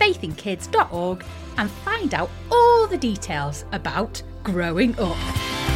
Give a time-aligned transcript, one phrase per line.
[0.00, 1.24] faithinkids.org
[1.58, 5.69] and find out all the details about growing up.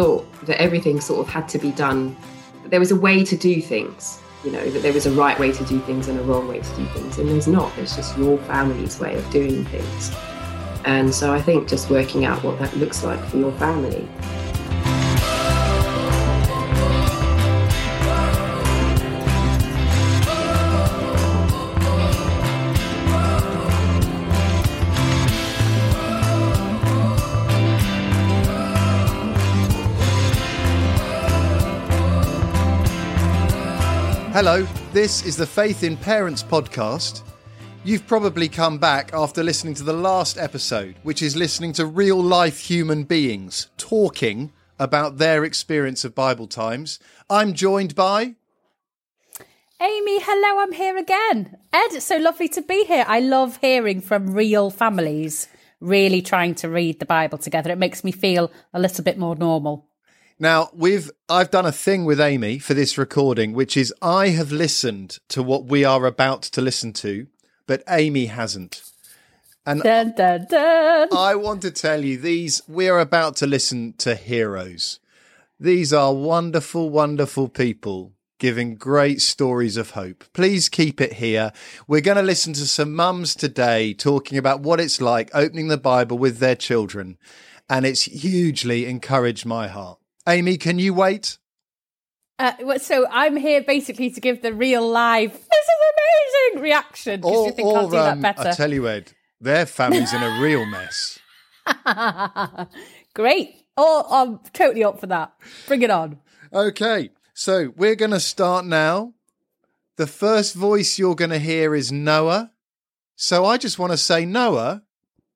[0.00, 2.16] Thought that everything sort of had to be done.
[2.64, 5.52] There was a way to do things, you know, that there was a right way
[5.52, 7.18] to do things and a wrong way to do things.
[7.18, 10.10] And there's not, there's just your family's way of doing things.
[10.86, 14.08] And so I think just working out what that looks like for your family.
[34.42, 37.20] Hello, this is the Faith in Parents podcast.
[37.84, 42.16] You've probably come back after listening to the last episode, which is listening to real
[42.16, 46.98] life human beings talking about their experience of Bible times.
[47.28, 48.36] I'm joined by.
[49.78, 51.58] Amy, hello, I'm here again.
[51.70, 53.04] Ed, it's so lovely to be here.
[53.06, 55.48] I love hearing from real families
[55.80, 57.70] really trying to read the Bible together.
[57.70, 59.89] It makes me feel a little bit more normal.
[60.42, 64.50] Now, we've I've done a thing with Amy for this recording, which is I have
[64.50, 67.26] listened to what we are about to listen to,
[67.66, 68.82] but Amy hasn't.
[69.66, 71.08] And dun, dun, dun.
[71.14, 74.98] I want to tell you these we are about to listen to heroes.
[75.60, 80.24] These are wonderful, wonderful people giving great stories of hope.
[80.32, 81.52] Please keep it here.
[81.86, 85.76] We're going to listen to some mums today talking about what it's like opening the
[85.76, 87.18] Bible with their children,
[87.68, 89.99] and it's hugely encouraged my heart.
[90.30, 91.38] Amy, can you wait?
[92.38, 95.70] Uh, so I'm here basically to give the real live, this is
[96.52, 98.48] amazing reaction because you think I'll do that um, better.
[98.48, 101.18] I tell you, Ed, their family's in a real mess.
[103.14, 103.56] Great.
[103.76, 105.32] Oh, I'm totally up for that.
[105.66, 106.18] Bring it on.
[106.52, 109.14] Okay, so we're going to start now.
[109.96, 112.52] The first voice you're going to hear is Noah.
[113.16, 114.82] So I just want to say, Noah,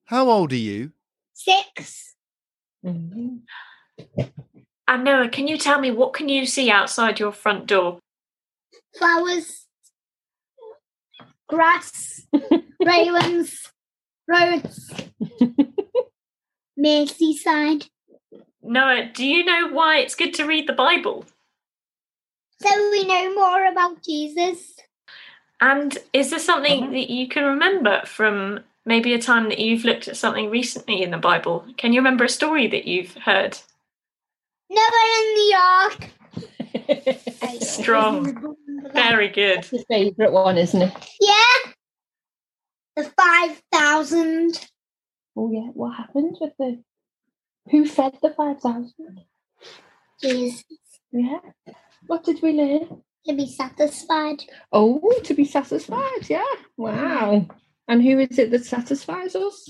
[0.04, 0.92] how old are you?
[1.34, 2.14] 6
[2.84, 3.36] Mm-hmm.
[4.86, 7.98] And Noah, can you tell me what can you see outside your front door?
[8.98, 9.66] flowers,
[11.48, 12.26] grass,
[12.84, 13.72] railings,
[14.28, 14.88] roads,
[16.78, 17.88] Merseyside.
[18.62, 21.24] Noah, do you know why it's good to read the Bible?
[22.62, 24.76] So we know more about Jesus.
[25.60, 26.92] And is there something Uh-huh.
[26.92, 31.10] that you can remember from maybe a time that you've looked at something recently in
[31.10, 31.64] the Bible?
[31.76, 33.58] Can you remember a story that you've heard?
[34.70, 35.98] Noah in New York.
[37.60, 38.56] Strong.
[38.92, 39.58] Very good.
[39.58, 40.92] That's his favourite one, isn't it?
[41.20, 41.72] Yeah.
[42.96, 44.68] The 5,000.
[45.36, 45.70] Oh yeah.
[45.72, 46.82] What happened with the?
[47.70, 49.20] Who fed the five thousand?
[50.20, 50.62] Jesus
[51.10, 51.38] Yeah.
[52.06, 53.02] What did we learn?
[53.26, 54.44] to be satisfied.
[54.72, 56.28] Oh, to be satisfied.
[56.28, 56.44] Yeah.
[56.76, 57.46] Wow.
[57.88, 59.68] And who is it that satisfies us?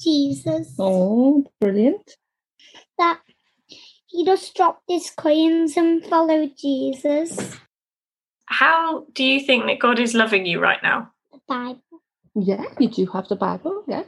[0.00, 0.74] Jesus.
[0.78, 2.16] Oh, brilliant.
[2.98, 3.20] That
[4.14, 7.58] he just dropped his coins and followed Jesus.
[8.46, 11.10] How do you think that God is loving you right now?
[11.32, 11.82] The Bible.
[12.36, 13.82] Yeah, you do have the Bible.
[13.88, 14.04] Yeah.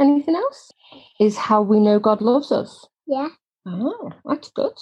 [0.00, 0.70] Anything else?
[1.18, 2.86] Is how we know God loves us.
[3.08, 3.28] Yeah.
[3.66, 4.72] Oh, that's good.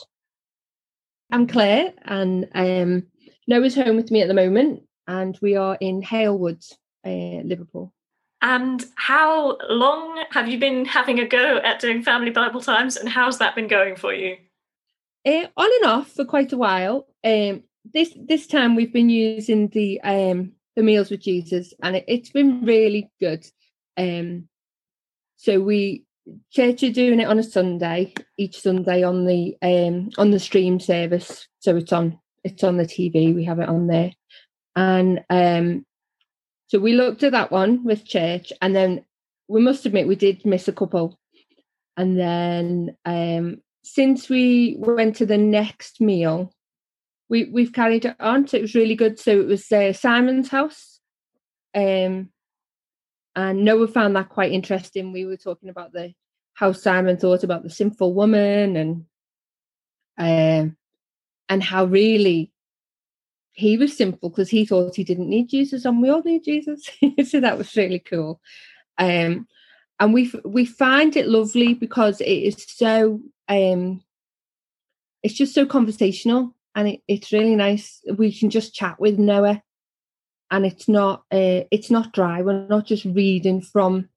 [1.32, 3.06] I'm Claire, and um,
[3.47, 6.62] Noah's home with me at the moment, and we are in Halewood,
[7.06, 7.93] uh, Liverpool.
[8.43, 13.09] And how long have you been having a go at doing family Bible times, and
[13.09, 14.37] how's that been going for you?
[15.28, 17.06] Uh, on and off for quite a while.
[17.22, 22.04] Um, this this time we've been using the um, the meals with Jesus, and it,
[22.08, 23.46] it's been really good.
[23.98, 24.48] Um,
[25.36, 26.04] so we
[26.50, 30.80] church are doing it on a Sunday, each Sunday on the um, on the stream
[30.80, 31.46] service.
[31.58, 33.34] So it's on it's on the TV.
[33.34, 34.12] We have it on there,
[34.76, 35.84] and um,
[36.69, 39.04] so we looked at that one with church, and then
[39.46, 41.19] we must admit we did miss a couple.
[41.98, 43.60] And then um,
[43.94, 46.52] since we went to the next meal,
[47.29, 48.46] we we've carried it on.
[48.46, 49.19] So it was really good.
[49.19, 51.00] So it was uh, Simon's house,
[51.75, 52.31] um,
[53.35, 55.12] and Noah found that quite interesting.
[55.12, 56.14] We were talking about the
[56.55, 59.05] how Simon thought about the sinful woman and
[60.19, 60.76] um,
[61.49, 62.52] and how really
[63.52, 66.88] he was simple because he thought he didn't need Jesus and we all need Jesus.
[67.26, 68.41] so that was really cool.
[68.99, 69.49] Um,
[70.00, 74.02] and we we find it lovely because it is so um,
[75.22, 78.00] it's just so conversational and it, it's really nice.
[78.16, 79.62] We can just chat with Noah
[80.50, 82.42] and it's not uh, it's not dry.
[82.42, 84.08] We're not just reading from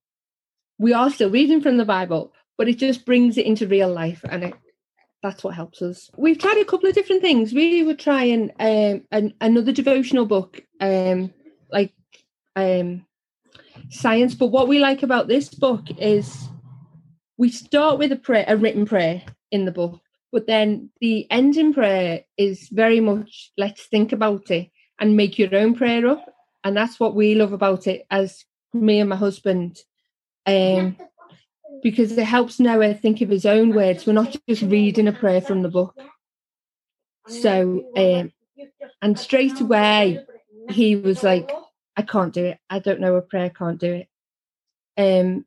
[0.77, 4.23] we are still reading from the Bible, but it just brings it into real life
[4.27, 4.53] and it
[5.23, 6.09] that's what helps us.
[6.17, 7.53] We've tried a couple of different things.
[7.53, 11.31] We were trying um, an, another devotional book, um,
[11.71, 11.93] like
[12.55, 13.05] um,
[13.91, 14.33] science.
[14.33, 16.49] But what we like about this book is
[17.37, 19.21] we start with a prayer, a written prayer
[19.51, 19.99] in the book,
[20.31, 25.53] but then the ending prayer is very much let's think about it and make your
[25.55, 26.25] own prayer up,
[26.63, 28.05] and that's what we love about it.
[28.09, 29.79] As me and my husband,
[30.45, 30.95] um,
[31.83, 34.05] because it helps Noah think of his own words.
[34.05, 35.95] We're not just reading a prayer from the book.
[37.27, 38.31] So, um,
[39.01, 40.23] and straight away,
[40.69, 41.51] he was like,
[41.95, 42.57] I can't do it.
[42.69, 44.07] I don't know a prayer, can't do it.
[44.97, 45.45] Um,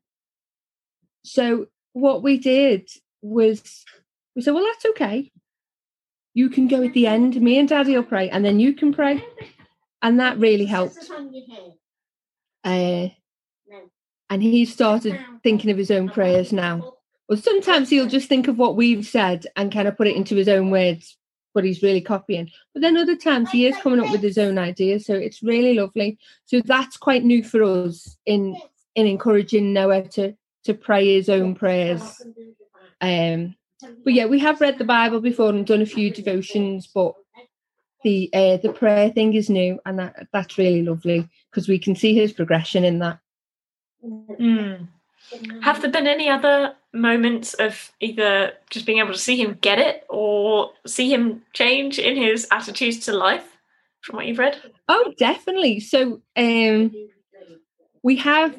[1.25, 2.88] so, what we did
[3.23, 3.85] was
[4.35, 5.31] we said, Well, that's okay.
[6.35, 7.41] You can go at the end.
[7.41, 9.25] Me and daddy will pray, and then you can pray.
[10.02, 10.99] And that really helped.
[12.64, 13.08] Uh,
[14.31, 16.94] and he started thinking of his own prayers now.
[17.29, 20.35] Well, sometimes he'll just think of what we've said and kind of put it into
[20.35, 21.17] his own words,
[21.55, 22.51] but he's really copying.
[22.75, 25.75] But then other times he is coming up with his own ideas, so it's really
[25.75, 26.19] lovely.
[26.45, 28.61] So that's quite new for us in
[28.95, 30.35] in encouraging Noah to
[30.65, 32.21] to pray his own prayers.
[33.01, 33.55] Um,
[34.03, 37.15] but yeah, we have read the Bible before and done a few devotions, but
[38.03, 41.95] the uh, the prayer thing is new, and that that's really lovely because we can
[41.95, 43.19] see his progression in that.
[44.05, 44.89] Mm.
[45.62, 49.79] Have there been any other moments of either just being able to see him get
[49.79, 53.44] it or see him change in his attitudes to life
[54.00, 54.56] from what you've read?
[54.88, 55.81] Oh, definitely.
[55.81, 56.94] So um,
[58.02, 58.56] we have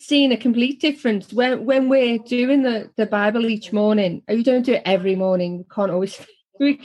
[0.00, 4.22] seen a complete difference when when we're doing the, the Bible each morning.
[4.28, 5.64] We don't do it every morning.
[5.74, 6.18] Can't always
[6.60, 6.76] we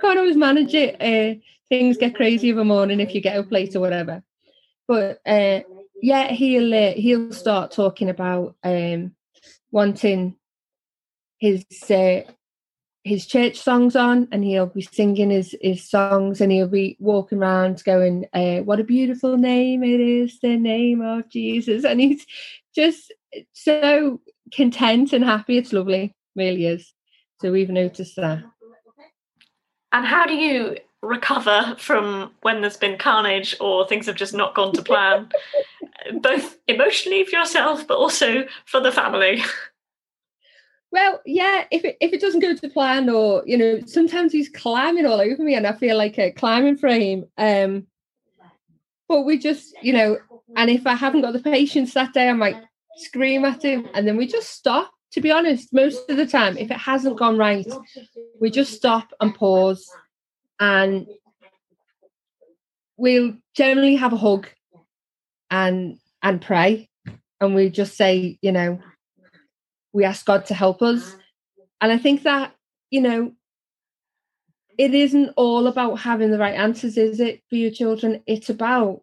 [0.00, 0.94] can't always manage it.
[1.00, 4.22] Uh, things get crazy of a morning if you get up late or whatever.
[4.88, 5.60] But uh,
[6.00, 9.12] yeah, he'll uh, he'll start talking about um,
[9.72, 10.36] wanting
[11.38, 12.20] his uh,
[13.04, 17.38] his church songs on, and he'll be singing his his songs, and he'll be walking
[17.38, 22.24] around going, uh, "What a beautiful name it is, the name of Jesus," and he's
[22.74, 23.12] just
[23.52, 24.20] so
[24.54, 25.58] content and happy.
[25.58, 26.92] It's lovely, really is.
[27.40, 28.44] So we've noticed that.
[29.90, 34.54] And how do you recover from when there's been carnage or things have just not
[34.54, 35.28] gone to plan,
[36.20, 39.42] both emotionally for yourself, but also for the family?
[40.92, 44.50] Well, yeah, if it, if it doesn't go to plan, or you know, sometimes he's
[44.50, 47.24] climbing all over me, and I feel like a climbing frame.
[47.38, 47.86] Um,
[49.08, 50.18] but we just, you know,
[50.54, 52.62] and if I haven't got the patience that day, I might
[52.98, 54.90] scream at him, and then we just stop.
[55.12, 57.66] To be honest, most of the time, if it hasn't gone right,
[58.40, 59.86] we just stop and pause
[60.62, 61.08] and
[62.96, 64.48] we'll generally have a hug
[65.50, 66.88] and and pray
[67.40, 68.78] and we just say you know
[69.92, 71.16] we ask god to help us
[71.80, 72.54] and i think that
[72.90, 73.32] you know
[74.78, 79.02] it isn't all about having the right answers is it for your children it's about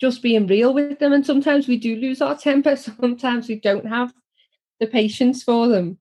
[0.00, 3.86] just being real with them and sometimes we do lose our temper sometimes we don't
[3.86, 4.12] have
[4.80, 5.98] the patience for them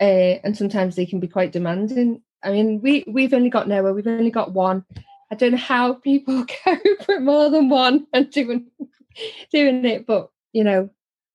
[0.00, 3.92] uh, and sometimes they can be quite demanding I mean, we we've only got Noah.
[3.92, 4.84] We've only got one.
[5.30, 8.66] I don't know how people cope with more than one and doing
[9.52, 10.88] doing it, but you know,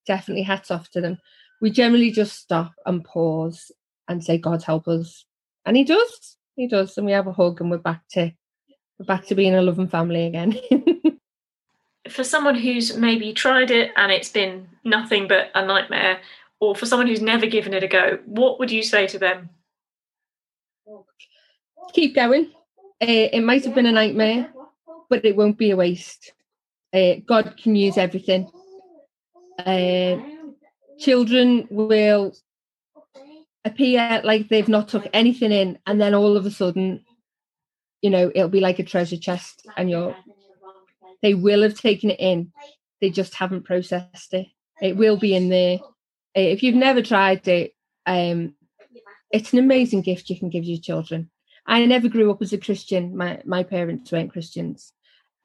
[0.07, 1.17] definitely hats off to them.
[1.61, 3.71] We generally just stop and pause
[4.07, 5.25] and say, "God help us,"
[5.65, 6.37] and He does.
[6.55, 8.31] He does, and we have a hug, and we're back to
[8.99, 10.59] we're back to being a loving family again.
[12.09, 16.19] for someone who's maybe tried it and it's been nothing but a nightmare,
[16.59, 19.49] or for someone who's never given it a go, what would you say to them?
[21.93, 22.51] Keep going.
[23.01, 24.51] Uh, it might have been a nightmare,
[25.09, 26.33] but it won't be a waste.
[26.93, 28.49] Uh, God can use everything.
[29.57, 30.17] Uh,
[31.01, 32.33] children will
[33.65, 37.03] appear like they've not took anything in, and then all of a sudden,
[38.01, 40.15] you know, it'll be like a treasure chest, and you're
[41.21, 42.51] they will have taken it in.
[42.99, 44.47] They just haven't processed it.
[44.81, 45.79] It will be in there.
[46.33, 47.73] If you've never tried it,
[48.05, 48.55] um,
[49.31, 51.29] it's an amazing gift you can give your children.
[51.65, 53.15] I never grew up as a Christian.
[53.15, 54.93] My my parents weren't Christians,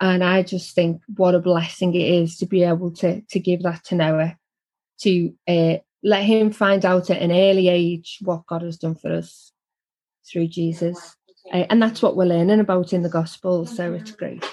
[0.01, 3.63] and I just think what a blessing it is to be able to to give
[3.63, 4.37] that to Noah,
[5.01, 9.13] to uh, let him find out at an early age what God has done for
[9.13, 9.53] us
[10.31, 11.17] through Jesus,
[11.53, 13.67] uh, and that's what we're learning about in the gospel.
[13.67, 14.45] So it's great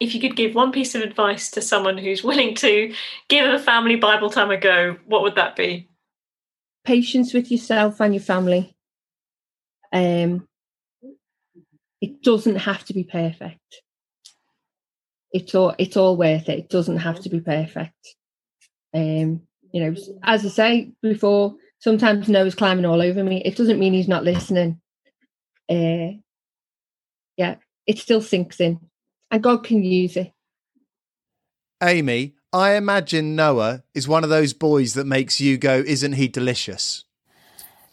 [0.00, 2.94] if you could give one piece of advice to someone who's willing to
[3.28, 5.88] give a family Bible time a go, what would that be?
[6.84, 8.74] Patience with yourself and your family.
[9.92, 10.46] Um,
[12.00, 13.82] it doesn't have to be perfect.
[15.32, 16.58] It's all it's all worth it.
[16.58, 18.14] It doesn't have to be perfect.
[18.94, 23.42] Um, you know, as I say before, sometimes Noah's climbing all over me.
[23.44, 24.80] It doesn't mean he's not listening.
[25.70, 26.18] Uh,
[27.36, 27.56] yeah,
[27.86, 28.80] it still sinks in
[29.30, 30.32] and God can use it.
[31.82, 36.28] Amy, I imagine Noah is one of those boys that makes you go, Isn't he
[36.28, 37.04] delicious?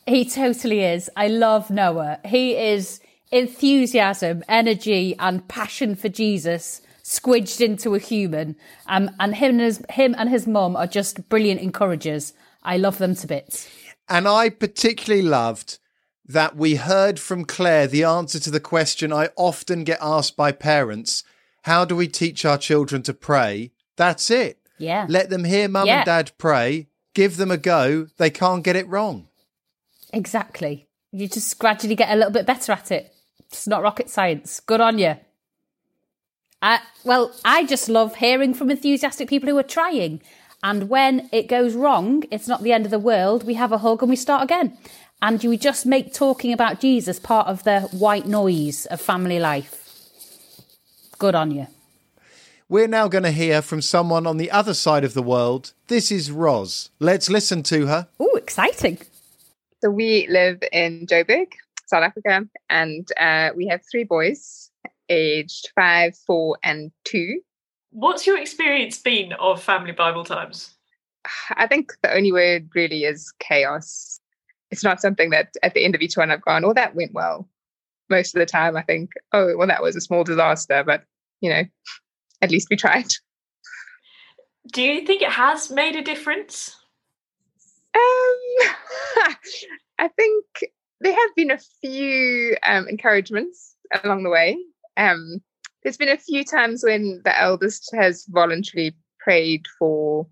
[0.07, 1.09] He totally is.
[1.15, 2.19] I love Noah.
[2.25, 2.99] He is
[3.31, 8.55] enthusiasm, energy, and passion for Jesus squidged into a human.
[8.87, 12.33] Um, and him and his, him and his mum are just brilliant encouragers.
[12.63, 13.69] I love them to bits.
[14.09, 15.77] And I particularly loved
[16.27, 20.51] that we heard from Claire the answer to the question I often get asked by
[20.51, 21.23] parents
[21.61, 23.71] how do we teach our children to pray?
[23.95, 24.59] That's it.
[24.77, 25.05] Yeah.
[25.09, 25.97] Let them hear mum yeah.
[25.97, 28.07] and dad pray, give them a go.
[28.17, 29.29] They can't get it wrong.
[30.13, 30.87] Exactly.
[31.11, 33.13] You just gradually get a little bit better at it.
[33.39, 34.59] It's not rocket science.
[34.59, 35.15] Good on you.
[36.65, 40.23] I, well, I just love hearing from enthusiastic people who are trying.
[40.63, 43.43] And when it goes wrong, it's not the end of the world.
[43.43, 44.75] We have a hug and we start again
[45.21, 49.83] and you just make talking about Jesus part of the white noise of family life.
[51.19, 51.67] Good on you.
[52.67, 55.73] We're now going to hear from someone on the other side of the world.
[55.87, 56.89] This is Roz.
[56.99, 58.07] Let's listen to her.
[58.19, 58.97] Oh, exciting.
[59.81, 61.51] So we live in Joburg,
[61.85, 64.71] South Africa, and uh, we have three boys
[65.09, 67.41] aged five, four, and two.
[67.91, 70.75] What's your experience been of family Bible times?
[71.51, 74.19] I think the only word really is chaos
[74.71, 77.13] it's not something that at the end of each one I've gone, oh, that went
[77.13, 77.47] well.
[78.09, 81.03] Most of the time I think, oh, well, that was a small disaster, but
[81.41, 81.63] you know,
[82.41, 83.07] at least we tried.
[84.73, 86.75] Do you think it has made a difference?
[87.95, 88.71] Um,
[89.99, 90.45] I think
[90.99, 94.57] there have been a few um, encouragements along the way.
[94.97, 95.41] Um,
[95.83, 100.27] there's been a few times when the eldest has voluntarily prayed for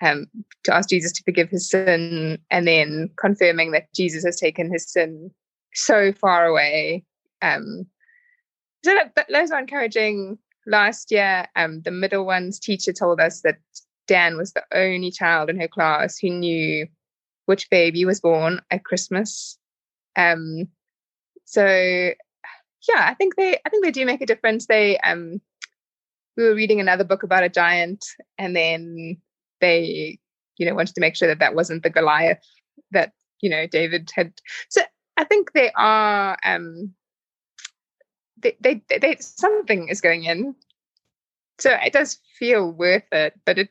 [0.00, 0.26] um,
[0.64, 4.90] to ask Jesus to forgive his sin and then confirming that Jesus has taken his
[4.90, 5.30] sin
[5.74, 7.04] so far away.
[7.42, 7.86] Um,
[8.84, 10.38] so that, those are encouraging.
[10.66, 13.56] Last year, um, the middle one's teacher told us that
[14.06, 16.86] Dan was the only child in her class who knew
[17.46, 19.58] which baby was born at Christmas.
[20.16, 20.68] Um,
[21.44, 22.12] so
[22.86, 24.66] yeah, I think they I think they do make a difference.
[24.66, 25.40] They um
[26.36, 28.04] we were reading another book about a giant
[28.38, 29.16] and then
[29.60, 30.18] they
[30.56, 32.44] you know wanted to make sure that that wasn't the Goliath
[32.90, 34.32] that you know David had.
[34.68, 34.82] So
[35.16, 36.94] I think they are um,
[38.40, 40.54] they, they they something is going in.
[41.58, 43.70] So it does feel worth it, but it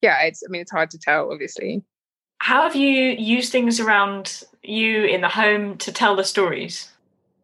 [0.00, 1.82] yeah, it's I mean it's hard to tell obviously.
[2.38, 6.91] How have you used things around you in the home to tell the stories?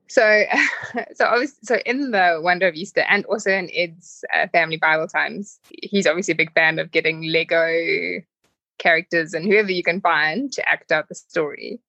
[0.09, 0.45] So,
[1.15, 5.07] so obviously, so in the Wonder of Easter, and also in Ed's uh, family Bible
[5.07, 8.23] times, he's obviously a big fan of getting Lego
[8.79, 11.81] characters and whoever you can find to act out the story,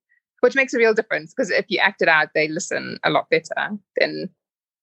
[0.42, 3.30] which makes a real difference because if you act it out, they listen a lot
[3.30, 4.30] better than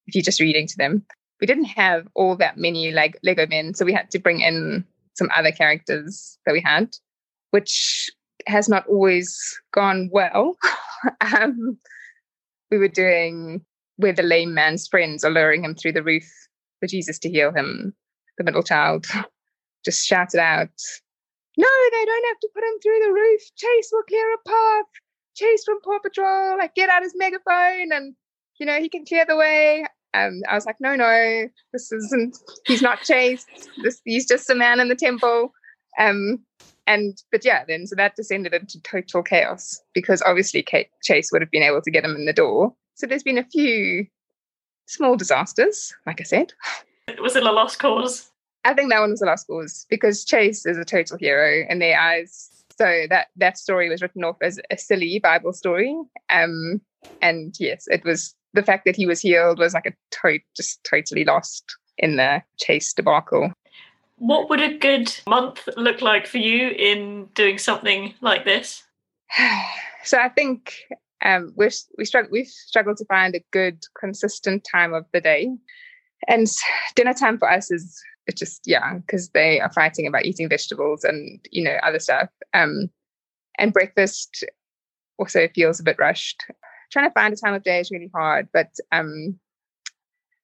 [0.07, 1.05] if you're just reading to them.
[1.41, 4.85] We didn't have all that many like Lego men, so we had to bring in
[5.15, 6.97] some other characters that we had,
[7.51, 8.11] which
[8.47, 9.39] has not always
[9.73, 10.57] gone well.
[11.21, 11.79] um,
[12.71, 13.65] we were doing
[13.99, 16.29] with the lame man's friends are luring him through the roof
[16.81, 17.95] for Jesus to heal him.
[18.39, 19.07] The middle child
[19.85, 20.69] just shouted out,
[21.57, 23.41] No, they don't have to put him through the roof.
[23.57, 24.87] Chase will clear a path.
[25.35, 28.15] Chase from Paw Patrol, like get out his megaphone and
[28.59, 29.85] you know, he can clear the way.
[30.15, 32.39] Um, I was like, no, no, this isn't.
[32.67, 33.47] He's not chased.
[33.83, 35.53] This he's just a man in the temple.
[35.99, 36.41] Um,
[36.87, 41.43] and but yeah, then so that descended into total chaos because obviously Kate Chase would
[41.43, 42.75] have been able to get him in the door.
[42.95, 44.07] So there's been a few
[44.87, 46.53] small disasters, like I said.
[47.21, 48.31] Was it a lost cause?
[48.65, 51.79] I think that one was a lost cause because Chase is a total hero in
[51.79, 52.51] their eyes.
[52.79, 55.97] So that that story was written off as a silly Bible story.
[56.31, 56.81] Um,
[57.23, 60.83] and yes, it was the fact that he was healed was like a to- just
[60.85, 61.65] totally lost
[61.99, 63.53] in the Chase debacle.
[64.19, 68.83] What would a good month look like for you in doing something like this?
[70.05, 70.75] so I think
[71.25, 75.49] um, we're, we struggle we've struggled to find a good consistent time of the day,
[76.29, 76.47] and
[76.95, 81.05] dinner time for us is it's just yeah because they are fighting about eating vegetables
[81.05, 82.29] and you know other stuff.
[82.55, 82.91] Um,
[83.59, 84.45] and breakfast
[85.19, 86.45] also feels a bit rushed.
[86.93, 89.39] Trying to find a time of day is really hard, but um,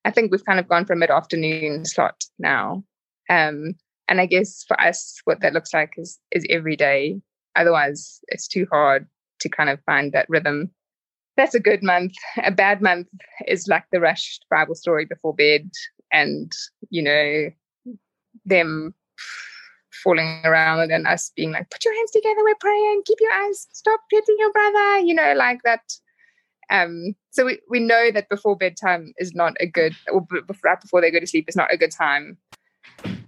[0.05, 2.83] I think we've kind of gone for a mid afternoon slot now.
[3.33, 3.75] Um,
[4.09, 7.21] and I guess for us, what that looks like is is every day.
[7.57, 9.07] Otherwise, it's too hard
[9.41, 10.71] to kind of find that rhythm.
[11.37, 12.13] That's a good month.
[12.45, 13.09] A bad month
[13.49, 15.71] is like the rushed Bible story before bed,
[16.13, 16.53] and
[16.91, 17.51] you know,
[18.45, 18.95] them
[20.05, 23.03] falling around and us being like, "Put your hands together, we're praying.
[23.07, 25.85] Keep your eyes, stop hitting your brother." You know, like that.
[26.71, 30.27] Um, so we, we know that before bedtime is not a good, or
[30.65, 32.39] right before they go to sleep is not a good time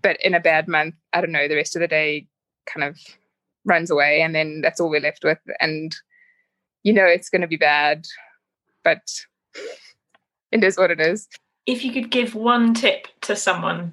[0.04, 2.28] but in a bad month, I don't know, the rest of the day
[2.66, 2.98] kind of
[3.64, 5.38] runs away and then that's all we're left with.
[5.58, 5.96] And
[6.84, 8.06] you know it's gonna be bad,
[8.84, 9.00] but
[10.52, 11.26] it is what it is.
[11.66, 13.92] If you could give one tip to someone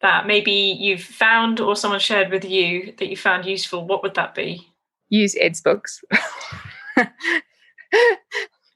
[0.00, 4.14] that maybe you've found or someone shared with you that you found useful, what would
[4.14, 4.66] that be?
[5.10, 6.02] Use Ed's books.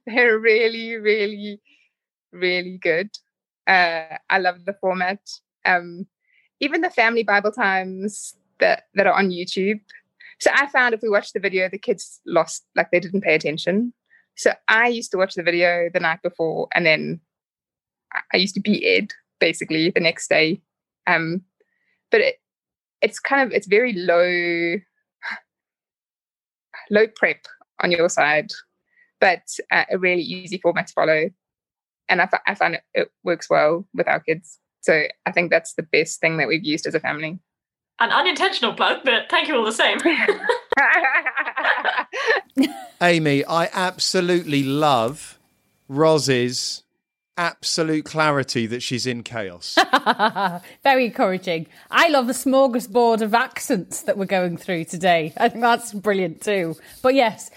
[0.07, 1.61] They're really, really,
[2.31, 3.11] really good.
[3.67, 5.21] Uh, I love the format.
[5.65, 6.07] Um,
[6.61, 9.81] even the family Bible times that that are on YouTube.
[10.41, 13.35] So I found if we watched the video, the kids lost, like they didn't pay
[13.35, 13.93] attention.
[14.37, 17.21] So I used to watch the video the night before, and then
[18.33, 20.61] I used to be Ed basically the next day.
[21.07, 21.43] Um,
[22.11, 22.37] but it,
[23.03, 24.77] it's kind of it's very low
[26.91, 27.47] low prep
[27.83, 28.53] on your side,
[29.21, 29.43] but
[29.73, 31.31] uh, a really easy format to follow.
[32.09, 34.59] And I, I find it, it works well with our kids.
[34.81, 37.39] So I think that's the best thing that we've used as a family.
[38.01, 39.99] An unintentional plug, but thank you all the same.
[43.03, 45.39] Amy, I absolutely love
[45.89, 46.85] Roz's
[47.37, 49.79] absolute clarity that she's in chaos.
[50.83, 51.67] Very encouraging.
[51.91, 55.33] I love the smorgasbord of accents that we're going through today.
[55.37, 56.77] I think that's brilliant too.
[57.03, 57.51] But yes,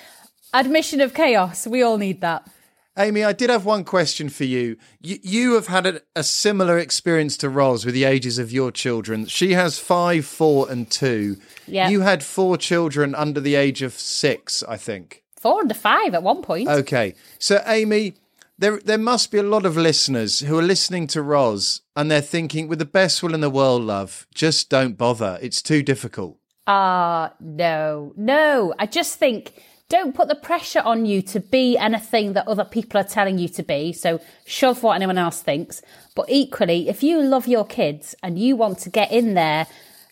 [0.53, 1.67] admission of chaos.
[1.67, 2.47] We all need that.
[2.97, 4.75] Amy, I did have one question for you.
[4.99, 8.69] You, you have had a, a, similar experience to Roz with the ages of your
[8.69, 9.27] children.
[9.27, 11.37] She has five, four, and two.
[11.67, 11.87] Yeah.
[11.87, 15.23] You had four children under the age of six, I think.
[15.39, 16.67] Four under five at one point.
[16.67, 17.15] Okay.
[17.39, 18.15] So, Amy,
[18.57, 22.19] there, there must be a lot of listeners who are listening to Roz and they're
[22.19, 25.39] thinking, with the best will in the world, love, just don't bother.
[25.41, 26.37] It's too difficult.
[26.67, 28.73] Ah, uh, no, no.
[28.77, 29.53] I just think
[29.91, 33.49] don't put the pressure on you to be anything that other people are telling you
[33.49, 33.91] to be.
[33.91, 35.81] So shove what anyone else thinks.
[36.15, 39.67] But equally, if you love your kids and you want to get in there,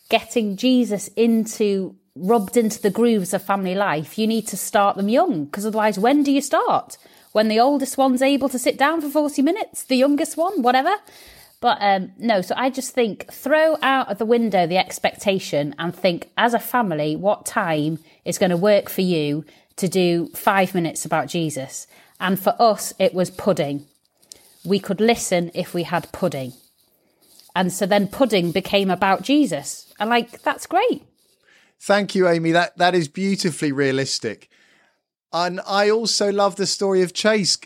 [0.10, 5.08] getting Jesus into rubbed into the grooves of family life, you need to start them
[5.08, 5.46] young.
[5.46, 6.98] Because otherwise, when do you start?
[7.32, 10.94] When the oldest one's able to sit down for 40 minutes, the youngest one, whatever.
[11.62, 15.96] But um, no, so I just think throw out of the window the expectation and
[15.96, 19.46] think as a family, what time is going to work for you
[19.80, 21.88] to do five minutes about Jesus.
[22.20, 23.88] And for us, it was pudding.
[24.66, 26.54] We could listen if we had pudding.
[27.56, 29.92] And so then pudding became about Jesus.
[30.00, 31.04] And like, that's great.
[31.80, 32.52] Thank you, Amy.
[32.52, 34.50] That that is beautifully realistic.
[35.32, 37.58] And I also love the story of Chase.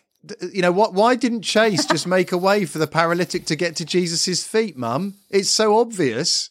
[0.54, 0.94] You know what?
[0.94, 4.78] Why didn't Chase just make a way for the paralytic to get to Jesus's feet,
[4.78, 5.16] Mum?
[5.30, 6.50] It's so obvious.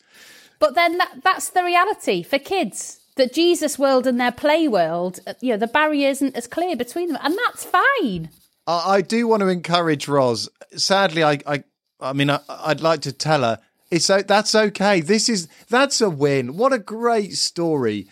[0.59, 5.21] But then that, that's the reality for kids that Jesus world and their play world,
[5.27, 8.31] uh, you know, the barrier isn't as clear between them, and that's fine.
[8.67, 10.49] I, I do want to encourage Roz.
[10.77, 11.65] Sadly, I, I,
[12.01, 13.61] I mean, I, would like to tell her
[13.93, 15.01] it's that's okay.
[15.01, 16.57] This is that's a win.
[16.57, 18.09] What a great story.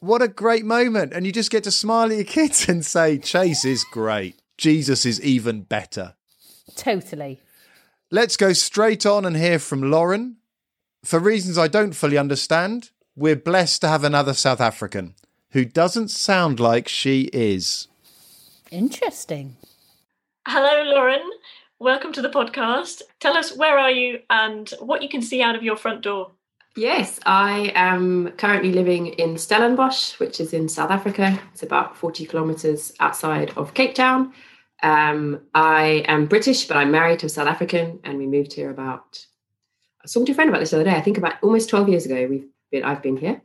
[0.00, 1.12] What a great moment.
[1.12, 4.40] And you just get to smile at your kids and say, Chase is great.
[4.56, 6.14] Jesus is even better.
[6.76, 7.40] Totally.
[8.10, 10.38] Let's go straight on and hear from Lauren.
[11.04, 15.14] For reasons I don't fully understand, we're blessed to have another South African
[15.50, 17.88] who doesn't sound like she is.
[18.70, 19.56] Interesting.
[20.48, 21.22] Hello, Lauren.
[21.78, 23.02] welcome to the podcast.
[23.20, 26.30] Tell us where are you and what you can see out of your front door.
[26.74, 31.38] Yes, I am currently living in Stellenbosch, which is in South Africa.
[31.52, 34.32] It's about 40 kilometers outside of Cape Town.
[34.82, 38.70] Um, I am British, but I'm married to a South African, and we moved here
[38.70, 39.26] about.
[40.00, 40.96] I was talking to a friend about this the other day.
[40.96, 42.26] I think about almost 12 years ago.
[42.28, 42.82] We've been.
[42.82, 43.40] I've been here,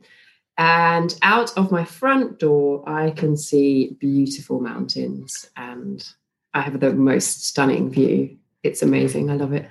[0.56, 6.04] and out of my front door, I can see beautiful mountains, and
[6.52, 8.36] I have the most stunning view.
[8.64, 9.30] It's amazing.
[9.30, 9.70] I love it.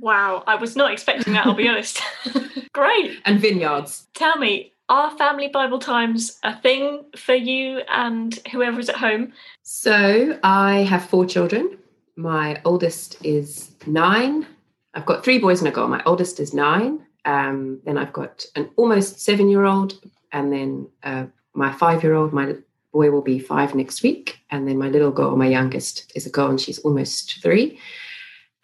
[0.00, 2.00] Wow, I was not expecting that, I'll be honest.
[2.72, 3.18] Great.
[3.24, 4.06] And vineyards.
[4.14, 9.32] Tell me, are family Bible times a thing for you and whoever is at home?
[9.62, 11.76] So I have four children.
[12.16, 14.46] My oldest is nine.
[14.94, 15.88] I've got three boys and a girl.
[15.88, 17.04] My oldest is nine.
[17.34, 19.90] Um, then I've got an almost seven year old,
[20.32, 22.32] and then uh, my five year old.
[22.32, 22.56] My
[22.92, 24.38] boy will be five next week.
[24.50, 27.78] And then my little girl, my youngest, is a girl, and she's almost three.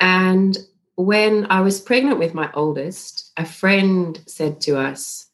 [0.01, 0.57] And
[0.97, 5.27] when I was pregnant with my oldest, a friend said to us,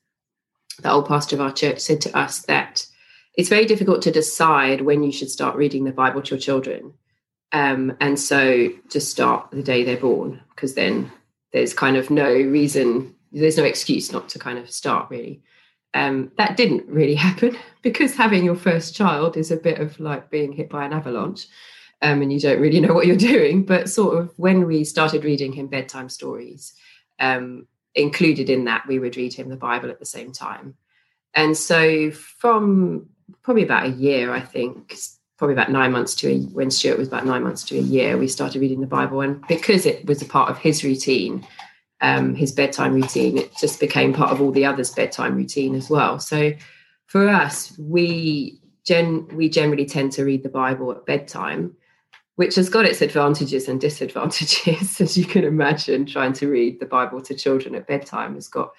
[0.83, 2.87] the old pastor of our church said to us that
[3.35, 6.95] it's very difficult to decide when you should start reading the Bible to your children.
[7.53, 11.13] Um, and so just start the day they're born, because then
[11.53, 15.43] there's kind of no reason, there's no excuse not to kind of start really.
[15.93, 20.31] Um, that didn't really happen because having your first child is a bit of like
[20.31, 21.47] being hit by an avalanche
[22.03, 23.65] um, and you don't really know what you're doing.
[23.65, 26.75] But sort of when we started reading him bedtime stories,
[27.19, 30.75] um, included in that, we would read him the Bible at the same time.
[31.35, 33.09] And so from
[33.43, 34.95] probably about a year, I think,
[35.37, 38.17] probably about nine months to a, when Stuart was about nine months to a year,
[38.17, 39.21] we started reading the Bible.
[39.21, 41.47] And because it was a part of his routine,
[42.01, 45.91] um, his bedtime routine, it just became part of all the others' bedtime routine as
[45.91, 46.19] well.
[46.19, 46.53] So
[47.07, 51.77] for us, we gen we generally tend to read the Bible at bedtime
[52.41, 56.07] which has got its advantages and disadvantages, as you can imagine.
[56.07, 58.71] Trying to read the Bible to children at bedtime has got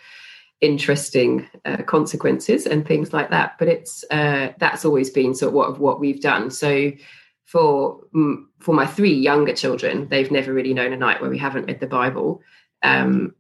[0.62, 3.60] interesting uh, consequences and things like that.
[3.60, 6.50] But it's uh, that's always been sort of what, what we've done.
[6.50, 6.92] So
[7.46, 8.00] for
[8.60, 11.82] for my three younger children, they've never really known a night where we haven't read
[11.82, 12.42] the Bible.
[12.84, 13.36] Um,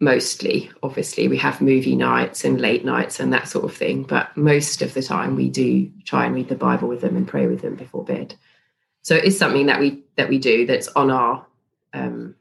[0.00, 4.02] mostly, obviously, we have movie nights and late nights and that sort of thing.
[4.02, 7.26] But most of the time, we do try and read the Bible with them and
[7.26, 8.34] pray with them before bed.
[9.02, 11.46] So it is something that we that we do that's on our
[11.94, 12.34] um,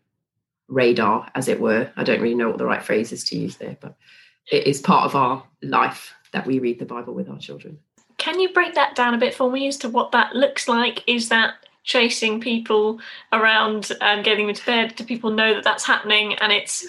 [0.68, 1.92] radar as it were.
[1.96, 3.96] I don't really know what the right phrase is to use there but
[4.52, 7.80] it is part of our life that we read the bible with our children.
[8.18, 11.04] Can you break that down a bit for me as to what that looks like?
[11.08, 13.00] Is that chasing people
[13.32, 16.36] around and getting them to bed do people know that that's happening?
[16.36, 16.86] And it's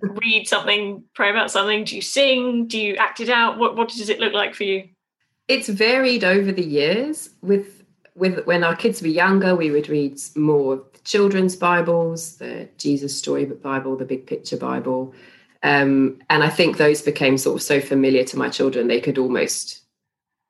[0.00, 2.66] read something pray about something do you sing?
[2.66, 3.58] Do you act it out?
[3.58, 4.88] What, what does it look like for you?
[5.46, 7.30] It's varied over the years.
[7.42, 7.84] With
[8.14, 12.68] with when our kids were younger, we would read more of the children's Bibles, the
[12.76, 15.14] Jesus Storybook Bible, the Big Picture Bible.
[15.62, 19.18] Um, and I think those became sort of so familiar to my children, they could
[19.18, 19.82] almost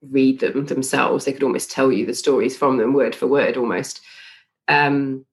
[0.02, 1.24] read them themselves.
[1.24, 4.00] They could almost tell you the stories from them word for word almost.
[4.68, 5.24] Um,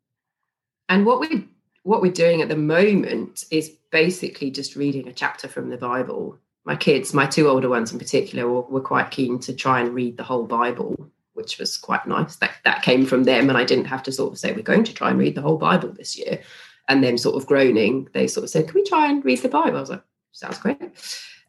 [0.89, 1.47] and what we
[1.84, 6.38] what we're doing at the moment is basically just reading a chapter from the Bible.
[6.63, 9.93] My kids, my two older ones in particular, were, were quite keen to try and
[9.93, 12.38] read the whole Bible which was quite nice.
[12.38, 14.84] That that came from them, and I didn't have to sort of say we're going
[14.86, 16.41] to try and read the whole Bible this year.
[16.88, 19.49] And then sort of groaning, they sort of said, "Can we try and read the
[19.49, 20.80] Bible?" I was like, "Sounds great."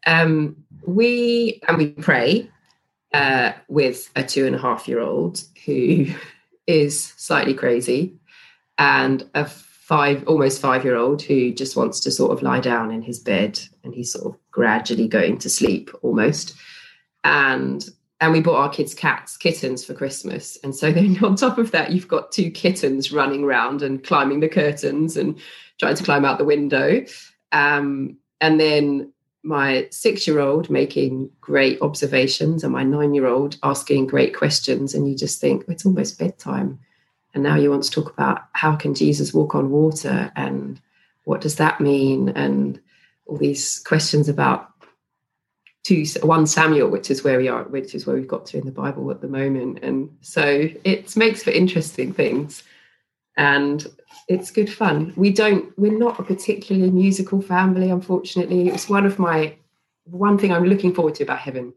[0.07, 2.51] Um, we and we pray
[3.13, 6.07] uh, with a two and a half year old who
[6.67, 8.15] is slightly crazy,
[8.79, 9.47] and a
[9.87, 13.21] five almost five year old who just wants to sort of lie down in his
[13.21, 16.57] bed and he's sort of gradually going to sleep almost.
[17.23, 17.89] And
[18.21, 20.59] and we bought our kids cats kittens for christmas.
[20.65, 24.41] And so then on top of that you've got two kittens running around and climbing
[24.41, 25.39] the curtains and
[25.79, 27.05] trying to climb out the window.
[27.53, 29.13] Um, and then
[29.47, 34.95] my six year old making great observations and my nine year old asking great questions
[34.95, 36.79] and you just think it's almost bedtime.
[37.33, 40.81] And now you want to talk about how can jesus walk on water and
[41.25, 42.31] what does that mean?
[42.31, 42.81] And
[43.27, 44.71] all these questions about
[45.83, 48.65] two one Samuel, which is where we are, which is where we've got to in
[48.65, 52.63] the Bible at the moment, and so it makes for interesting things,
[53.37, 53.87] and
[54.29, 55.13] it's good fun.
[55.17, 58.69] We don't, we're not a particularly musical family, unfortunately.
[58.69, 59.57] It's one of my
[60.05, 61.75] one thing I'm looking forward to about heaven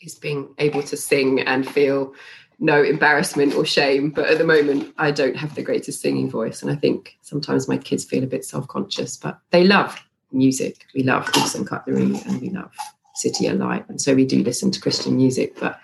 [0.00, 2.14] is being able to sing and feel
[2.58, 4.10] no embarrassment or shame.
[4.10, 7.68] But at the moment, I don't have the greatest singing voice, and I think sometimes
[7.68, 9.98] my kids feel a bit self-conscious, but they love
[10.32, 10.86] music.
[10.94, 12.72] We love Gibson cutlery, and we love
[13.14, 13.88] City Alight.
[13.88, 15.80] And so we do listen to Christian music, but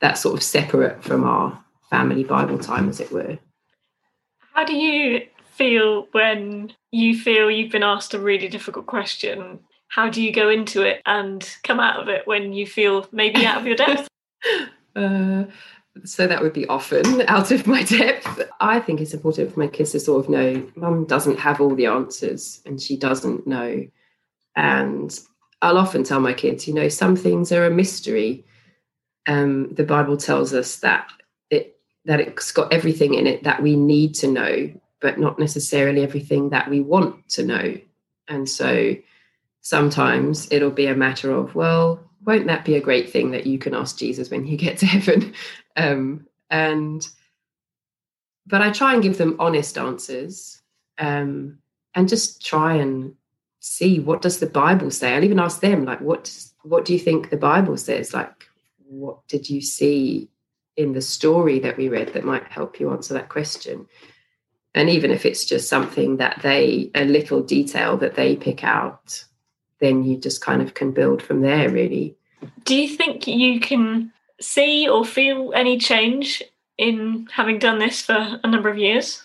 [0.00, 3.38] that's sort of separate from our family Bible time, as it were.
[4.54, 9.58] How do you feel when you feel you've been asked a really difficult question?
[9.88, 13.44] How do you go into it and come out of it when you feel maybe
[13.44, 14.08] out of your depth?
[14.96, 15.46] Uh,
[16.04, 18.42] so that would be often out of my depth.
[18.60, 21.74] I think it's important for my kids to sort of know mum doesn't have all
[21.74, 23.84] the answers and she doesn't know.
[24.54, 25.20] And
[25.62, 28.44] I'll often tell my kids, you know, some things are a mystery.
[29.26, 31.10] Um, the Bible tells us that
[32.04, 36.50] that it's got everything in it that we need to know, but not necessarily everything
[36.50, 37.78] that we want to know.
[38.28, 38.94] And so
[39.60, 43.58] sometimes it'll be a matter of, well, won't that be a great thing that you
[43.58, 45.34] can ask Jesus when you get to heaven?
[45.76, 47.06] Um, and
[48.46, 50.60] but I try and give them honest answers
[50.98, 51.58] um,
[51.94, 53.14] and just try and
[53.60, 55.14] see what does the Bible say.
[55.14, 56.30] I'll even ask them like, what
[56.62, 58.12] what do you think the Bible says?
[58.12, 58.32] Like,
[58.86, 60.28] what did you see
[60.76, 63.86] in the story that we read that might help you answer that question?
[64.74, 69.24] And even if it's just something that they a little detail that they pick out,
[69.80, 71.70] then you just kind of can build from there.
[71.70, 72.16] Really.
[72.64, 76.42] Do you think you can see or feel any change
[76.76, 79.22] in having done this for a number of years?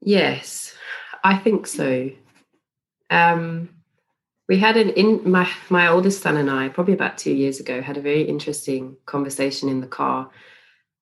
[0.00, 0.74] Yes,
[1.22, 2.10] I think so.
[3.10, 3.70] Um,
[4.48, 7.82] we had an in my my oldest son and I probably about two years ago
[7.82, 10.30] had a very interesting conversation in the car,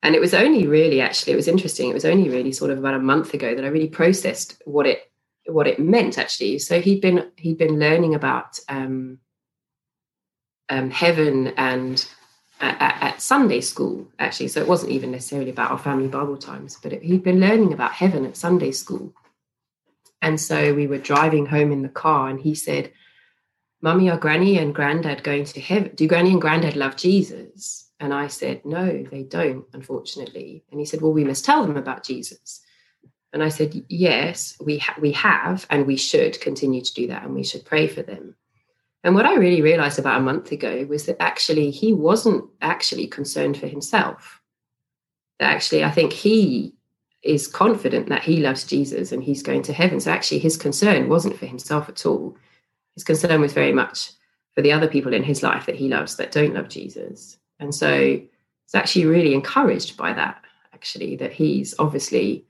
[0.03, 1.91] and it was only really actually it was interesting.
[1.91, 4.87] It was only really sort of about a month ago that I really processed what
[4.87, 5.11] it
[5.47, 6.59] what it meant actually.
[6.59, 9.19] So he'd been he'd been learning about um,
[10.69, 12.07] um, heaven and
[12.61, 14.49] at, at, Sunday school, actually.
[14.49, 17.73] So it wasn't even necessarily about our family Bible times, but it, he'd been learning
[17.73, 19.13] about heaven at Sunday school.
[20.23, 22.93] And so we were driving home in the car, and he said,
[23.83, 25.93] Mummy, are Granny and Granddad going to heaven?
[25.95, 27.86] Do Granny and Granddad love Jesus?
[27.99, 30.65] And I said, No, they don't, unfortunately.
[30.71, 32.61] And he said, Well, we must tell them about Jesus.
[33.33, 37.25] And I said, Yes, we, ha- we have, and we should continue to do that,
[37.25, 38.35] and we should pray for them.
[39.05, 43.07] And what I really realized about a month ago was that actually he wasn't actually
[43.07, 44.41] concerned for himself.
[45.39, 46.75] That actually, I think he
[47.23, 50.01] is confident that he loves Jesus and he's going to heaven.
[50.01, 52.37] So actually, his concern wasn't for himself at all.
[52.95, 54.11] His concern was very much
[54.55, 57.39] for the other people in his life that he loves that don't love Jesus.
[57.59, 58.21] And so
[58.64, 60.42] it's actually really encouraged by that,
[60.75, 62.45] actually, that he's obviously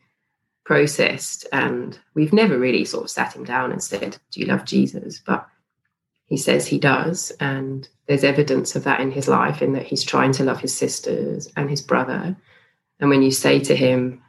[0.64, 4.64] processed and we've never really sort of sat him down and said, Do you love
[4.64, 5.22] Jesus?
[5.24, 5.46] But
[6.26, 7.30] he says he does.
[7.38, 10.76] And there's evidence of that in his life, in that he's trying to love his
[10.76, 12.36] sisters and his brother.
[12.98, 14.22] And when you say to him,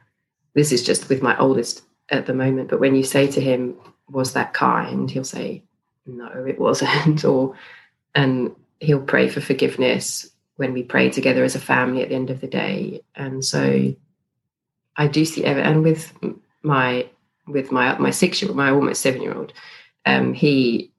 [0.54, 3.76] this is just with my oldest at the moment, but when you say to him,
[4.08, 5.10] was that kind?
[5.10, 5.62] He'll say,
[6.06, 7.24] no, it wasn't.
[7.24, 7.54] or,
[8.14, 12.30] and he'll pray for forgiveness when we pray together as a family at the end
[12.30, 13.00] of the day.
[13.16, 13.94] And so
[14.96, 16.12] I do see, and with
[16.62, 17.08] my,
[17.48, 19.52] with my, my six year old, my almost seven year old,
[20.06, 20.92] um, he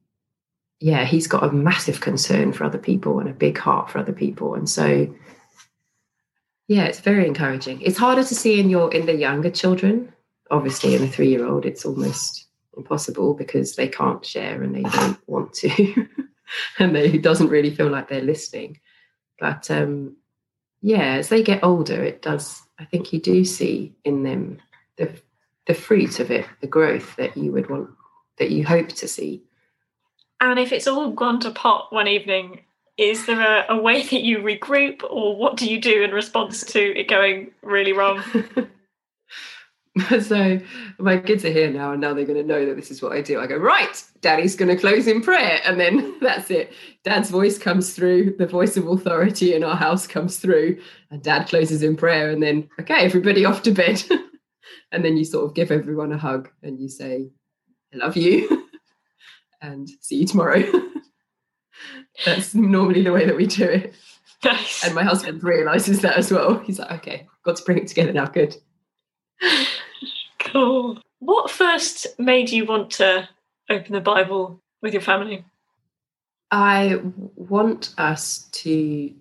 [0.79, 4.13] yeah, he's got a massive concern for other people and a big heart for other
[4.13, 4.55] people.
[4.55, 5.13] And so,
[6.67, 7.81] yeah, it's very encouraging.
[7.81, 10.13] It's harder to see in your in the younger children.
[10.51, 12.45] Obviously, in a three year old, it's almost
[12.77, 16.07] impossible because they can't share and they don't want to,
[16.79, 18.79] and they doesn't really feel like they're listening.
[19.39, 20.15] But um,
[20.81, 22.61] yeah, as they get older, it does.
[22.77, 24.59] I think you do see in them
[24.97, 25.11] the
[25.67, 27.89] the fruit of it, the growth that you would want,
[28.37, 29.43] that you hope to see.
[30.41, 32.61] And if it's all gone to pot one evening,
[32.97, 36.63] is there a, a, way that you regroup or what do you do in response
[36.63, 38.23] to it going really wrong?
[40.21, 40.59] so
[40.99, 43.11] my kids are here now and now they're going to know that this is what
[43.11, 43.39] I do.
[43.39, 45.59] I go, right, daddy's going to close in prayer.
[45.65, 46.73] And then that's it.
[47.03, 50.79] Dad's voice comes through, the voice of authority in our house comes through,
[51.11, 52.29] and dad closes in prayer.
[52.29, 54.03] And then, okay, everybody off to bed.
[54.91, 57.29] and then you sort of give everyone a hug and you say,
[57.93, 58.67] I love you
[59.61, 60.63] and see you tomorrow.
[62.25, 63.93] That's normally the way that we do it.
[64.43, 64.85] Nice.
[64.85, 66.59] And my husband realizes that as well.
[66.59, 68.25] He's like, okay, got to bring it together now.
[68.25, 68.55] Good.
[70.39, 70.99] Cool.
[71.19, 73.27] What first made you want to
[73.69, 75.45] open the Bible with your family?
[76.49, 76.99] I
[77.35, 79.13] want us to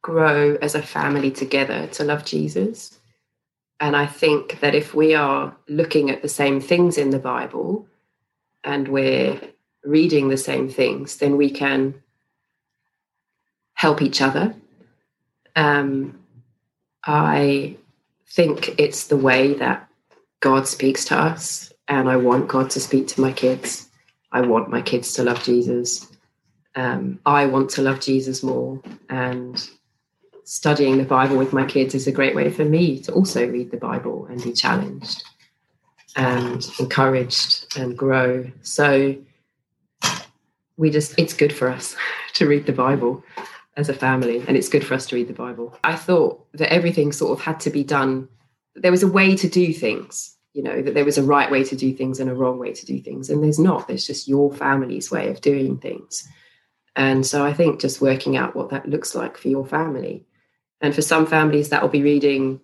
[0.00, 2.98] grow as a family together to love Jesus.
[3.80, 7.86] And I think that if we are looking at the same things in the Bible
[8.64, 9.40] and we're
[9.84, 11.94] reading the same things, then we can
[13.74, 14.54] help each other.
[15.56, 16.20] Um,
[17.04, 17.76] I
[18.32, 19.88] think it's the way that
[20.40, 23.88] God speaks to us, and I want God to speak to my kids.
[24.32, 26.06] I want my kids to love Jesus.
[26.76, 29.68] Um, I want to love Jesus more, and
[30.44, 33.70] studying the Bible with my kids is a great way for me to also read
[33.70, 35.24] the Bible and be challenged.
[36.16, 38.50] and encouraged and grow.
[38.62, 39.16] So
[40.76, 41.96] we just, it's good for us
[42.34, 43.22] to read the Bible
[43.80, 45.76] as a family, and it's good for us to read the Bible.
[45.82, 48.28] I thought that everything sort of had to be done,
[48.76, 51.64] there was a way to do things, you know, that there was a right way
[51.64, 53.30] to do things and a wrong way to do things.
[53.30, 56.28] And there's not, there's just your family's way of doing things.
[56.94, 60.26] And so I think just working out what that looks like for your family.
[60.80, 62.60] And for some families, that will be reading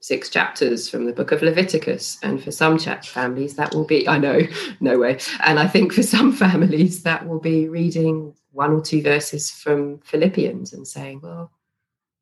[0.00, 2.18] six chapters from the book of Leviticus.
[2.22, 4.40] And for some chat families, that will be, I know,
[4.80, 5.18] no way.
[5.44, 9.98] And I think for some families, that will be reading one or two verses from
[9.98, 11.50] Philippians and saying, well,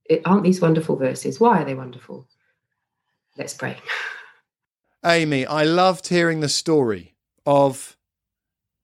[0.06, 1.38] it, aren't these wonderful verses?
[1.38, 2.26] Why are they wonderful?
[3.36, 3.76] Let's pray.
[5.04, 7.14] Amy, I loved hearing the story
[7.44, 7.96] of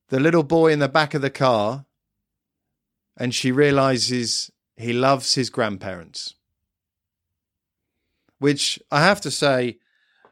[0.08, 1.86] the little boy in the back of the car
[3.16, 6.34] and she realizes he loves his grandparents.
[8.38, 9.78] Which I have to say,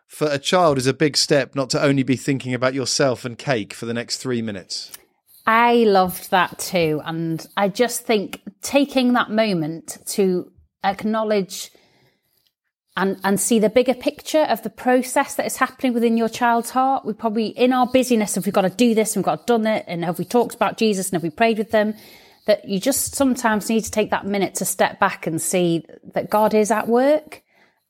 [0.06, 3.36] for a child, is a big step not to only be thinking about yourself and
[3.36, 4.92] cake for the next three minutes.
[5.46, 7.00] I loved that too.
[7.04, 10.50] And I just think taking that moment to
[10.82, 11.70] acknowledge
[12.96, 16.70] and, and see the bigger picture of the process that is happening within your child's
[16.70, 17.04] heart.
[17.04, 19.52] We probably, in our busyness, if we've got to do this and we've got to
[19.52, 21.94] done it, and have we talked about Jesus and have we prayed with them,
[22.46, 26.30] that you just sometimes need to take that minute to step back and see that
[26.30, 27.42] God is at work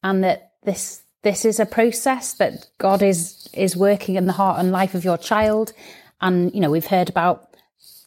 [0.03, 4.59] and that this this is a process that God is is working in the heart
[4.59, 5.73] and life of your child.
[6.21, 7.46] And you know, we've heard about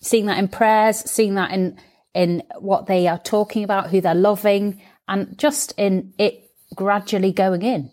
[0.02, 1.78] seeing that in prayers, seeing that in
[2.14, 7.62] in what they are talking about, who they're loving, and just in it gradually going
[7.62, 7.92] in.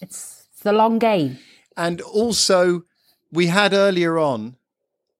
[0.00, 1.38] It's the long game.
[1.76, 2.84] And also,
[3.30, 4.56] we had earlier on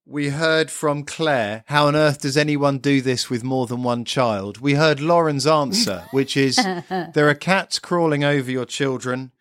[0.08, 4.06] we heard from Claire, how on earth does anyone do this with more than one
[4.06, 4.58] child?
[4.58, 6.56] We heard Lauren's answer, which is
[6.88, 9.32] there are cats crawling over your children.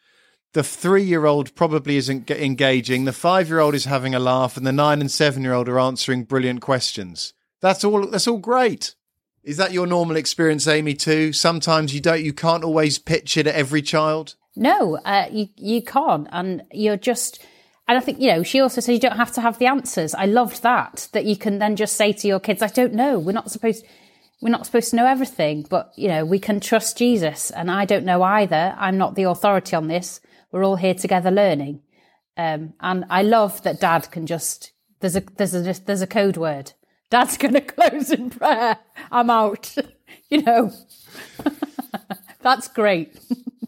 [0.53, 3.05] The three year old probably isn't engaging.
[3.05, 5.69] The five year old is having a laugh, and the nine and seven year old
[5.69, 7.33] are answering brilliant questions.
[7.61, 8.07] That's all.
[8.07, 8.95] That's all great.
[9.43, 10.93] Is that your normal experience, Amy?
[10.93, 11.33] Too.
[11.33, 12.23] Sometimes you don't.
[12.23, 14.35] You can't always pitch it at every child.
[14.55, 17.45] No, uh, you you can't, and you're just
[17.87, 20.13] and I think, you know, she also said you don't have to have the answers.
[20.13, 23.17] I loved that, that you can then just say to your kids, I don't know.
[23.17, 23.85] We're not supposed,
[24.41, 27.49] we're not supposed to know everything, but, you know, we can trust Jesus.
[27.49, 28.75] And I don't know either.
[28.77, 30.19] I'm not the authority on this.
[30.51, 31.81] We're all here together learning.
[32.37, 36.37] Um, and I love that dad can just, there's a, there's a, there's a code
[36.37, 36.73] word.
[37.09, 38.77] Dad's going to close in prayer.
[39.11, 39.75] I'm out.
[40.29, 40.71] you know,
[42.41, 43.17] that's great.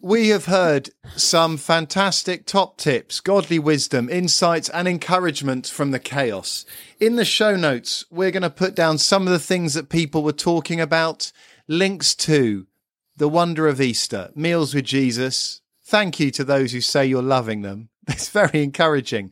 [0.02, 6.66] we have heard some fantastic top tips, godly wisdom, insights, and encouragement from the chaos.
[7.00, 10.24] In the show notes, we're going to put down some of the things that people
[10.24, 11.32] were talking about,
[11.68, 12.68] links to
[13.18, 15.62] the wonder of Easter, meals with Jesus.
[15.90, 17.90] Thank you to those who say you're loving them.
[18.08, 19.32] It's very encouraging.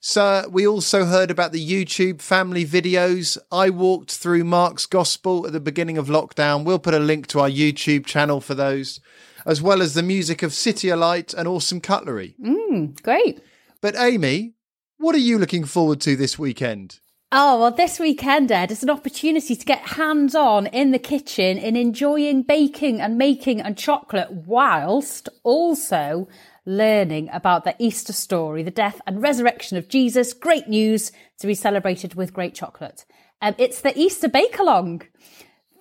[0.00, 3.38] So, we also heard about the YouTube family videos.
[3.50, 6.64] I walked through Mark's Gospel at the beginning of lockdown.
[6.64, 9.00] We'll put a link to our YouTube channel for those
[9.46, 12.34] as well as the music of CityAlight and Awesome Cutlery.
[12.38, 13.40] Mm, great.
[13.80, 14.52] But Amy,
[14.98, 17.00] what are you looking forward to this weekend?
[17.36, 21.58] Oh, well, this weekend, Ed, is an opportunity to get hands on in the kitchen
[21.58, 26.28] in enjoying baking and making and chocolate whilst also
[26.64, 30.32] learning about the Easter story, the death and resurrection of Jesus.
[30.32, 33.04] Great news to be celebrated with great chocolate.
[33.42, 35.02] Um, it's the Easter Bake Along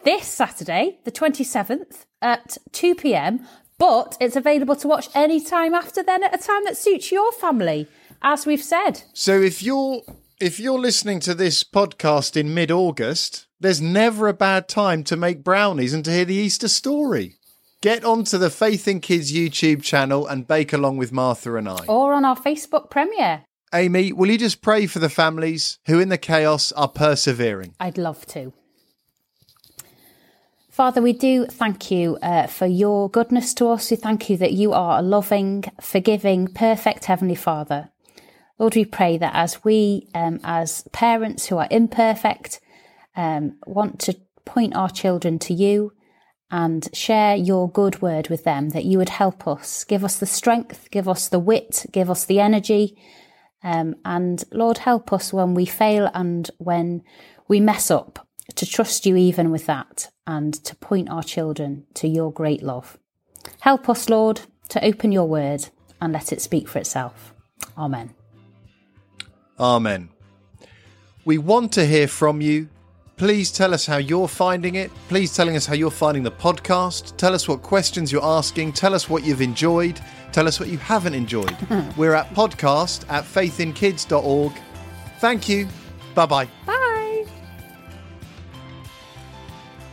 [0.03, 3.45] this Saturday, the 27th at 2 pm,
[3.77, 7.31] but it's available to watch any time after then at a time that suits your
[7.31, 7.87] family,
[8.23, 9.03] as we've said.
[9.13, 10.01] So if you're
[10.43, 15.41] if you're listening to this podcast in mid-August, there's never a bad time to make
[15.41, 17.37] brownies and to hear the Easter story.
[17.79, 21.85] Get onto the Faith in Kids YouTube channel and bake along with Martha and I.
[21.87, 23.45] Or on our Facebook premiere.
[23.73, 27.73] Amy, will you just pray for the families who in the chaos are persevering?
[27.79, 28.51] I'd love to.
[30.69, 33.89] Father, we do thank you uh, for your goodness to us.
[33.89, 37.91] We thank you that you are a loving, forgiving, perfect Heavenly Father.
[38.63, 42.61] Lord, we pray that as we, um, as parents who are imperfect,
[43.13, 44.15] um, want to
[44.45, 45.91] point our children to you
[46.49, 50.25] and share your good word with them, that you would help us, give us the
[50.25, 52.97] strength, give us the wit, give us the energy.
[53.65, 57.03] Um, and Lord, help us when we fail and when
[57.49, 58.25] we mess up
[58.55, 62.97] to trust you even with that and to point our children to your great love.
[63.59, 65.67] Help us, Lord, to open your word
[65.99, 67.33] and let it speak for itself.
[67.77, 68.13] Amen.
[69.59, 70.09] Amen.
[71.25, 72.67] We want to hear from you.
[73.15, 74.91] Please tell us how you're finding it.
[75.07, 77.15] Please telling us how you're finding the podcast.
[77.15, 78.73] Tell us what questions you're asking.
[78.73, 80.01] Tell us what you've enjoyed.
[80.31, 81.55] Tell us what you haven't enjoyed.
[81.97, 84.53] We're at podcast at faithinkids.org.
[85.19, 85.67] Thank you.
[86.15, 86.47] Bye bye.
[86.65, 87.25] Bye.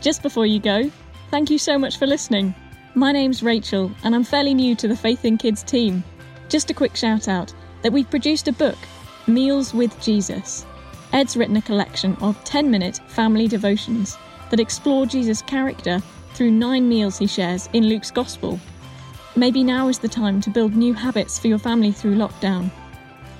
[0.01, 0.91] Just before you go,
[1.29, 2.55] thank you so much for listening.
[2.95, 6.03] My name's Rachel, and I'm fairly new to the Faith in Kids team.
[6.49, 7.53] Just a quick shout out
[7.83, 8.77] that we've produced a book,
[9.33, 10.65] Meals with Jesus.
[11.13, 14.17] Ed's written a collection of 10 minute family devotions
[14.49, 16.01] that explore Jesus' character
[16.33, 18.59] through nine meals he shares in Luke's Gospel.
[19.37, 22.69] Maybe now is the time to build new habits for your family through lockdown.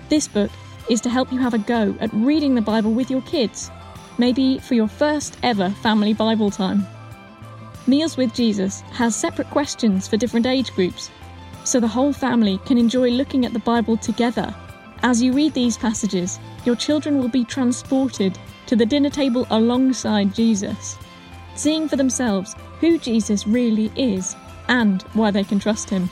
[0.08, 0.50] This book
[0.90, 3.70] is to help you have a go at reading the Bible with your kids,
[4.18, 6.88] maybe for your first ever family Bible time.
[7.86, 11.12] Meals with Jesus has separate questions for different age groups,
[11.66, 14.56] so the whole family can enjoy looking at the Bible together.
[15.04, 18.38] As you read these passages, your children will be transported
[18.68, 20.98] to the dinner table alongside Jesus,
[21.56, 24.36] seeing for themselves who Jesus really is
[24.68, 26.10] and why they can trust him.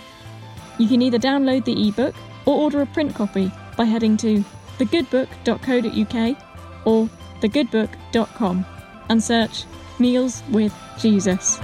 [0.79, 2.15] You can either download the ebook
[2.45, 4.43] or order a print copy by heading to
[4.79, 6.37] thegoodbook.co.uk
[6.85, 7.09] or
[7.41, 8.65] thegoodbook.com
[9.09, 9.65] and search
[9.99, 11.59] Meals with Jesus.